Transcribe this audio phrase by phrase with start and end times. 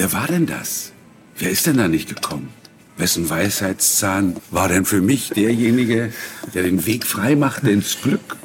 [0.00, 0.92] wer war denn das?
[1.36, 2.48] Wer ist denn da nicht gekommen?
[2.96, 6.10] Wessen Weisheitszahn war denn für mich derjenige,
[6.54, 8.38] der den Weg frei machte ins Glück?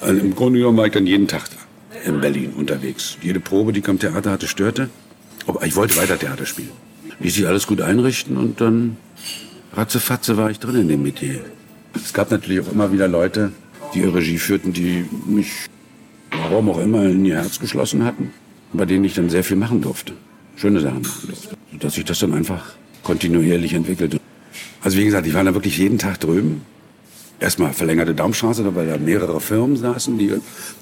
[0.00, 3.16] Also Im Grunde genommen war ich dann jeden Tag da in Berlin unterwegs.
[3.20, 4.90] Jede Probe, die ich am Theater hatte, störte.
[5.48, 6.91] Aber ich wollte weiter Theater spielen.
[7.22, 8.96] Ließ sich alles gut einrichten und dann
[9.74, 11.40] ratzefatze war ich drin in dem Metier.
[11.94, 13.52] Es gab natürlich auch immer wieder Leute,
[13.94, 15.66] die ihre Regie führten, die mich,
[16.30, 18.30] warum auch immer, in ihr Herz geschlossen hatten.
[18.72, 20.14] Bei denen ich dann sehr viel machen durfte.
[20.56, 21.56] Schöne Sachen machen durfte.
[21.72, 24.18] Sodass sich das dann einfach kontinuierlich entwickelte.
[24.82, 26.62] Also wie gesagt, ich war da wirklich jeden Tag drüben
[27.42, 30.32] erstmal verlängerte Daumstraße, weil da mehrere Firmen saßen, die,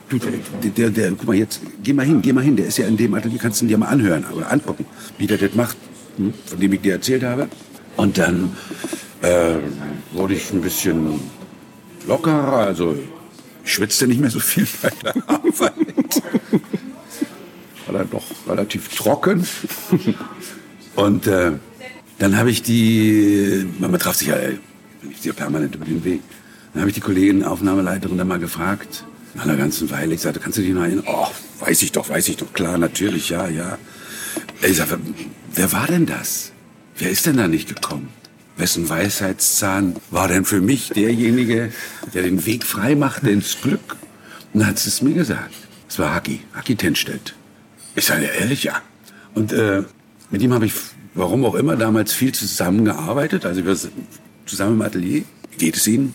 [0.08, 2.78] du, der, der, der, guck mal jetzt, geh mal hin, geh mal hin, der ist
[2.78, 4.84] ja in dem Atelier, kannst du dir mal anhören oder angucken,
[5.18, 5.76] wie der das macht,
[6.16, 7.48] von dem ich dir erzählt habe.
[7.96, 8.56] Und dann
[9.22, 9.56] äh,
[10.12, 11.20] wurde ich ein bisschen
[12.06, 12.96] lockerer, also
[13.64, 16.22] ich schwitzte nicht mehr so viel bei der Arbeit.
[17.86, 19.46] War dann doch relativ trocken.
[20.96, 21.52] Und äh,
[22.18, 24.36] dann habe ich die, man traf sich ja,
[25.10, 26.20] ich ja permanent über den Weg.
[26.72, 29.04] Dann habe ich die Kollegin, Aufnahmeleiterin, dann mal gefragt,
[29.34, 30.14] nach einer ganzen Weile.
[30.14, 31.04] Ich sagte, kannst du dich noch erinnern?
[31.06, 31.28] Oh,
[31.60, 33.78] weiß ich doch, weiß ich doch, klar, natürlich, ja, ja.
[34.62, 34.98] Ich sagte,
[35.52, 36.52] wer war denn das?
[36.96, 38.08] Wer ist denn da nicht gekommen?
[38.56, 41.72] Wessen Weisheitszahn war denn für mich derjenige,
[42.12, 43.96] der den Weg frei machte ins Glück?
[44.52, 45.54] Und dann hat sie es mir gesagt.
[45.88, 47.34] Es war Haki, Haki Tenstedt.
[47.94, 48.82] Ich sage, ja, ehrlich, ja.
[49.34, 49.82] Und äh,
[50.30, 50.72] mit ihm habe ich,
[51.14, 53.46] warum auch immer, damals viel zusammengearbeitet.
[53.46, 53.92] Also wir sind
[54.46, 55.24] zusammen im Atelier.
[55.58, 56.14] Geht es Ihnen?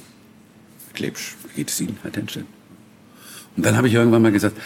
[0.94, 2.45] Klebsch, geht es Ihnen, Herr Tenstedt?
[3.58, 4.58] Und dann habe ich irgendwann mal gesagt,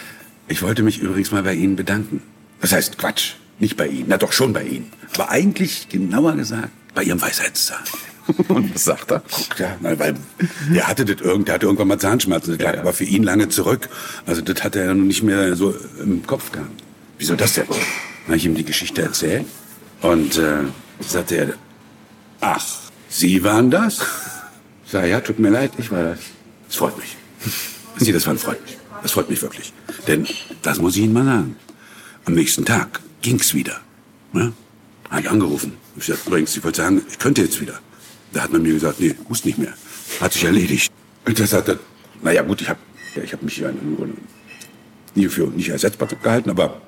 [0.48, 2.22] ich wollte mich übrigens mal bei Ihnen bedanken.
[2.60, 4.90] Das heißt, Quatsch, nicht bei Ihnen, na doch schon bei Ihnen.
[5.14, 7.84] Aber eigentlich, genauer gesagt, bei Ihrem Weisheitszahn.
[8.48, 9.22] Und was sagt er?
[9.58, 10.14] Ja, na, weil
[10.72, 12.56] der hatte das irgend, der hatte irgendwann mal Zahnschmerzen.
[12.56, 13.88] Das lag aber für ihn lange zurück.
[14.26, 16.82] Also das hat er ja noch nicht mehr so im Kopf gehabt.
[17.18, 17.66] Wieso das denn?
[17.68, 17.78] Dann
[18.26, 19.46] habe ich ihm die Geschichte erzählt
[20.02, 20.64] und äh,
[21.00, 21.54] sagte er,
[22.40, 22.64] ach,
[23.08, 23.98] Sie waren das?
[24.84, 26.18] Ich sage, ja, tut mir leid, ich war das.
[26.68, 27.16] Das freut mich.
[27.96, 28.78] Sie, das freut mich.
[29.02, 29.72] Das freut mich wirklich.
[30.06, 30.26] Denn,
[30.62, 31.56] das muss ich Ihnen mal sagen,
[32.24, 33.80] am nächsten Tag ging's wieder.
[34.32, 34.52] Ne?
[35.10, 35.72] Hat angerufen.
[35.96, 37.80] Ich sagte, übrigens, ich wollte sagen, ich könnte jetzt wieder.
[38.32, 39.74] Da hat man mir gesagt, nee, muss nicht mehr.
[40.20, 40.92] Hat sich erledigt.
[41.26, 41.78] Und das hat
[42.22, 42.78] naja gut, ich habe
[43.16, 43.70] ja, ich hab mich ja
[45.14, 46.80] nie für nicht ersetzbar gehalten, aber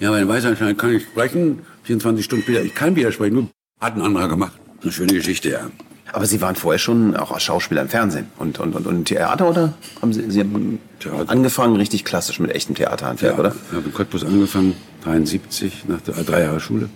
[0.00, 3.48] ja, mein Weißanschein kann ich sprechen, 24 Stunden später, ich kann wieder sprechen, nur
[3.80, 4.58] hat ein anderer gemacht.
[4.82, 5.70] Eine schöne Geschichte, ja.
[6.12, 9.48] Aber Sie waren vorher schon auch als Schauspieler im Fernsehen und, und, und, und Theater,
[9.48, 9.74] oder?
[10.02, 11.30] Haben Sie, Sie haben Theater.
[11.30, 13.54] angefangen richtig klassisch mit echtem Theaterhandwerk, oder?
[13.70, 16.88] Ich habe in Cottbus angefangen, 73, nach der, äh, drei Jahre Schule.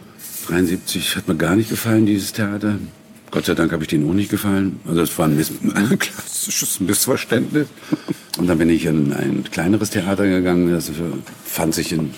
[0.48, 2.78] 73 hat mir gar nicht gefallen, dieses Theater.
[3.30, 4.78] Gott sei Dank habe ich denen auch nicht gefallen.
[4.86, 7.66] Also es war ein, Miss ein klassisches Missverständnis.
[8.38, 10.90] Und dann bin ich in ein kleineres Theater gegangen, das
[11.44, 12.10] fand sich in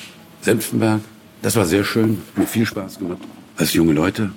[0.43, 1.00] Senftenberg.
[1.43, 3.21] Das war sehr schön, mir viel Spaß gemacht.
[3.56, 4.31] Als junge Leute,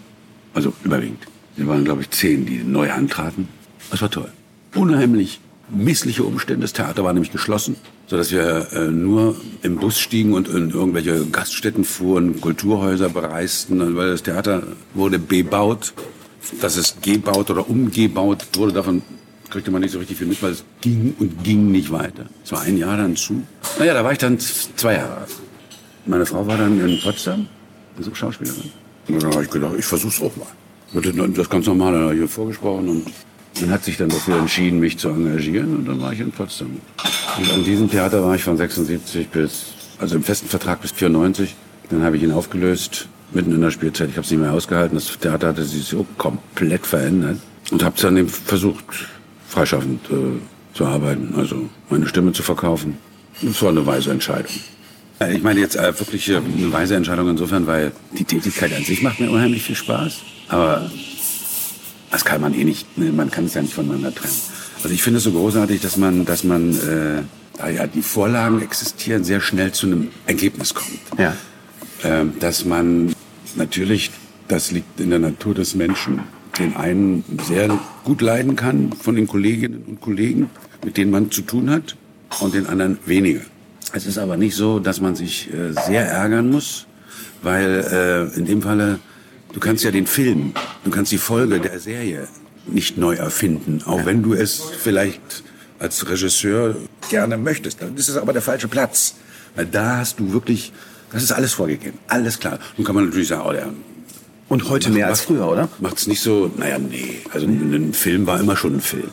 [0.53, 1.25] also überwiegend.
[1.55, 3.47] Wir waren, glaube ich, zehn, die neu antraten.
[3.89, 4.31] Das war toll.
[4.75, 5.39] Unheimlich
[5.71, 6.61] missliche Umstände.
[6.61, 7.75] Das Theater war nämlich geschlossen,
[8.07, 13.95] sodass wir äh, nur im Bus stiegen und in irgendwelche Gaststätten fuhren, Kulturhäuser bereisten, Und
[13.95, 15.93] weil das Theater wurde bebaut.
[16.59, 19.03] Dass es gebaut oder umgebaut wurde, davon
[19.51, 22.25] kriegte man nicht so richtig viel mit, weil es ging und ging nicht weiter.
[22.43, 23.43] Es war ein Jahr dann zu.
[23.77, 25.29] Naja, da war ich dann zwei Jahre alt.
[26.07, 27.47] Meine Frau war dann in Potsdam,
[27.95, 28.71] also Schauspielerin.
[29.07, 30.47] Und dann habe ich gedacht, ich versuch's auch mal.
[30.93, 33.05] Dann Das ganz normal, hier vorgesprochen und
[33.59, 36.77] dann hat sich dann dafür entschieden, mich zu engagieren und dann war ich in Potsdam.
[37.37, 39.65] Und an diesem Theater war ich von 76 bis,
[39.99, 41.55] also im festen Vertrag bis 94.
[41.89, 44.09] Dann habe ich ihn aufgelöst, mitten in der Spielzeit.
[44.09, 44.95] Ich habe es nicht mehr ausgehalten.
[44.95, 47.39] Das Theater hatte sich so komplett verändert
[47.71, 48.83] und habe dann eben versucht,
[49.47, 52.97] freischaffend äh, zu arbeiten, also meine Stimme zu verkaufen.
[53.41, 54.51] Das war eine weise Entscheidung.
[55.19, 58.83] Äh, Ich meine jetzt äh, wirklich äh, eine weise Entscheidung insofern, weil die Tätigkeit an
[58.83, 60.21] sich macht mir unheimlich viel Spaß.
[60.47, 60.89] Aber
[62.11, 64.35] das kann man eh nicht, ne, man kann es ja nicht voneinander trennen.
[64.83, 67.21] Also ich finde es so großartig, dass man, dass man, äh,
[67.57, 70.99] da ja die Vorlagen existieren, sehr schnell zu einem Ergebnis kommt.
[71.17, 71.35] Ja.
[72.03, 73.13] Ähm, dass man
[73.55, 74.11] natürlich,
[74.47, 76.21] das liegt in der Natur des Menschen,
[76.59, 80.49] den einen sehr gut leiden kann von den Kolleginnen und Kollegen,
[80.83, 81.95] mit denen man zu tun hat,
[82.39, 83.41] und den anderen weniger.
[83.93, 86.87] Es ist aber nicht so, dass man sich äh, sehr ärgern muss,
[87.41, 88.99] weil äh, in dem Falle,
[89.53, 90.53] du kannst ja den Film,
[90.83, 92.27] du kannst die Folge der Serie
[92.67, 95.43] nicht neu erfinden, auch wenn du es vielleicht
[95.79, 96.75] als Regisseur
[97.09, 97.79] gerne möchtest.
[97.81, 99.15] Das ist aber der falsche Platz.
[99.55, 100.71] Weil da hast du wirklich,
[101.11, 102.59] das ist alles vorgegeben, alles klar.
[102.77, 103.67] Nun kann man natürlich sagen, oh, der
[104.47, 105.67] Und heute mehr als früher, oder?
[105.79, 107.21] Macht's nicht so, naja, nee.
[107.33, 109.09] Also ein Film war immer schon ein Film.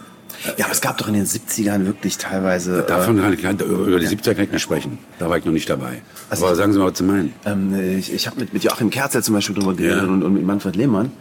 [0.56, 2.82] Ja, aber es gab doch in den 70ern wirklich teilweise.
[2.82, 4.99] Davon kann ich, über die 70er kann ich nicht sprechen.
[5.19, 6.02] Da war ich noch nicht dabei.
[6.31, 7.32] Also Aber sagen Sie mal, was Sie meinen.
[7.44, 10.05] Ähm, ich ich habe mit, mit Joachim Kerzel zum Beispiel drüber geredet Ja.
[10.05, 11.12] und, und mit Manfred Lehmann,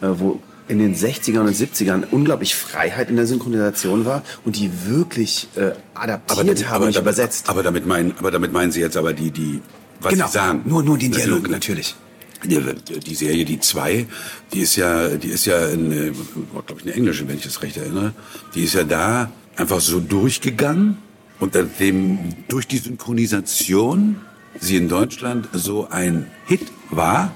[0.00, 4.70] äh, wo in den 60ern und 70ern unglaublich Freiheit in der Synchronisation war und die
[4.86, 7.48] wirklich äh, adaptiert haben und übersetzt.
[7.50, 9.60] Aber damit meinen, aber damit meinen Sie jetzt aber die, die,
[10.00, 10.62] was genau, Sie sagen.
[10.64, 11.94] nur, nur den Dialog natürlich.
[12.44, 12.60] Die,
[13.00, 14.06] die Serie, die zwei,
[14.52, 16.12] die ist ja, die ist ja, in, äh,
[16.66, 18.12] glaube ich, eine englische, wenn ich das recht erinnere.
[18.54, 20.98] Die ist ja da einfach so durchgegangen
[21.40, 22.18] und dem,
[22.48, 24.16] durch die Synchronisation
[24.60, 26.60] sie in Deutschland so ein Hit
[26.90, 27.32] war,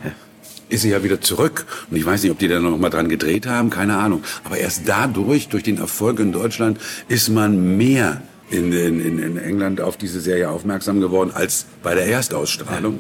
[0.69, 1.67] ist sie ja wieder zurück.
[1.91, 4.23] Und ich weiß nicht, ob die da noch mal dran gedreht haben, keine Ahnung.
[4.45, 6.79] Aber erst dadurch, durch den Erfolg in Deutschland,
[7.09, 11.95] ist man mehr in, in, in- in England auf diese Serie aufmerksam geworden als bei
[11.95, 12.99] der Erstausstrahlung.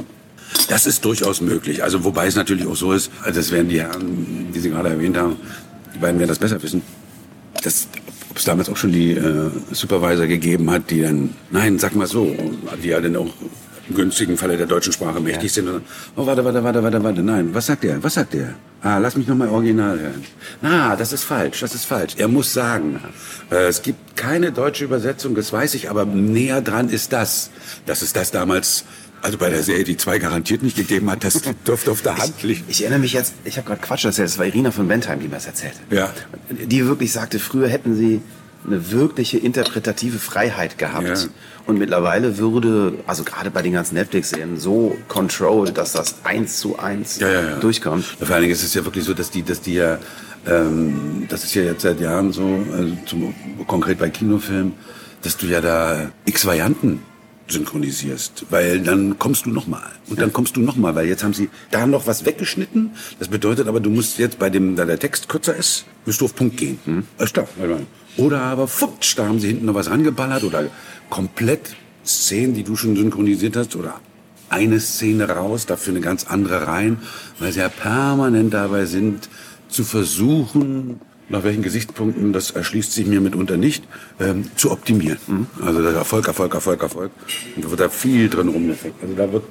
[0.69, 1.83] Das ist durchaus möglich.
[1.83, 4.91] Also wobei es natürlich auch so ist, also das werden die Herren, die Sie gerade
[4.91, 5.37] erwähnt haben,
[5.95, 6.83] die beiden werden das besser wissen.
[7.63, 7.89] Das,
[8.31, 12.07] ob es damals auch schon die äh, Supervisor gegeben hat, die dann, nein, sag mal
[12.07, 12.35] so,
[12.83, 13.33] die ja dann auch
[13.89, 15.69] im günstigen Falle der deutschen Sprache mächtig sind.
[15.69, 15.83] Und,
[16.17, 18.03] oh, warte, warte, warte, warte, warte, nein, was sagt er?
[18.03, 18.55] Was sagt er?
[18.83, 20.25] Ah, lass mich noch mal original hören.
[20.63, 22.15] Na, das ist falsch, das ist falsch.
[22.17, 23.01] Er muss sagen,
[23.51, 27.51] äh, es gibt keine deutsche Übersetzung, das weiß ich, aber näher dran ist das.
[27.87, 28.85] Das ist das damals,
[29.23, 32.43] also bei der Serie, die zwei garantiert nicht gegeben hat, das dürfte auf der Hand
[32.43, 32.65] liegen.
[32.69, 35.29] Ich erinnere mich jetzt, ich habe gerade Quatsch erzählt, es war Irina von Bentheim, die
[35.29, 35.79] mir das erzählte.
[35.91, 36.13] Ja.
[36.51, 38.21] Die wirklich sagte, früher hätten sie
[38.67, 41.07] eine wirkliche interpretative Freiheit gehabt.
[41.07, 41.29] Ja.
[41.67, 46.79] Und mittlerweile würde, also gerade bei den ganzen Netflix-Serien, so controlled, dass das eins zu
[46.79, 47.57] eins ja, ja.
[47.57, 48.05] durchkommt.
[48.05, 49.99] Vor allen Dingen ist es ja wirklich so, dass die, dass die ja,
[50.47, 53.35] ähm, das ist ja jetzt seit Jahren so, also zum,
[53.67, 54.73] konkret bei Kinofilmen,
[55.23, 57.03] dass du ja da x Varianten
[57.49, 61.49] synchronisierst, weil dann kommst du nochmal und dann kommst du nochmal, weil jetzt haben sie
[61.71, 62.91] da noch was weggeschnitten.
[63.19, 66.27] Das bedeutet aber, du musst jetzt bei dem, da der Text kürzer ist, musst du
[66.27, 66.79] auf Punkt gehen.
[66.85, 67.05] Hm?
[67.17, 67.49] Alles klar.
[68.17, 70.67] Oder aber futsch, da haben sie hinten noch was rangeballert oder
[71.09, 74.01] komplett Szenen, die du schon synchronisiert hast oder
[74.49, 76.99] eine Szene raus, dafür eine ganz andere rein,
[77.39, 79.29] weil sie ja permanent dabei sind,
[79.69, 83.85] zu versuchen, nach welchen Gesichtspunkten, das erschließt sich mir mitunter nicht,
[84.19, 85.47] ähm, zu optimieren.
[85.63, 87.13] Also der Erfolg, Erfolg, Erfolg, Erfolg.
[87.57, 89.03] Und da wird da viel drin rumgefeckt.
[89.03, 89.45] Also da wird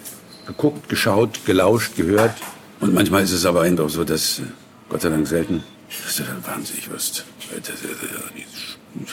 [0.47, 2.33] geguckt, geschaut, gelauscht, gehört.
[2.79, 4.43] Und manchmal ist es aber eben auch so, dass, äh,
[4.89, 5.63] Gott sei Dank selten,
[6.05, 7.25] dass du dann wahnsinnig wirst.
[7.51, 7.75] Das,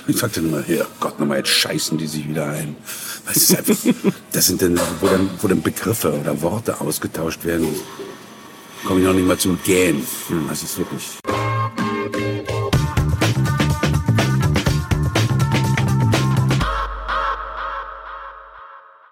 [0.06, 2.76] Ich sagte immer, hier, Gott, nochmal, jetzt scheißen die sich wieder ein.
[3.26, 3.76] Das, ist einfach,
[4.32, 7.68] das sind dann, wo dann, wo dann Begriffe oder Worte ausgetauscht werden,
[8.84, 10.06] komme ich noch nicht mal zum Gähnen.
[10.48, 11.33] Das ist wirklich.